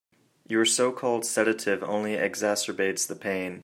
Your 0.47 0.65
so-called 0.65 1.27
sedative 1.27 1.83
only 1.83 2.13
exacerbates 2.13 3.05
the 3.05 3.15
pain. 3.15 3.59